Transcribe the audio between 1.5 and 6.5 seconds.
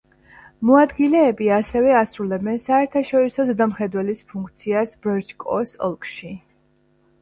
ასევე ასრულებენ საერთაშორისო ზედამხედველის ფუნქციას ბრჩკოს ოლქში.